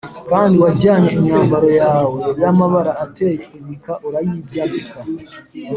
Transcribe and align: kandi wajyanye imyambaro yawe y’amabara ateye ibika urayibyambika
kandi 0.29 0.55
wajyanye 0.63 1.09
imyambaro 1.17 1.69
yawe 1.81 2.17
y’amabara 2.41 2.91
ateye 3.05 3.39
ibika 3.57 3.93
urayibyambika 4.07 4.99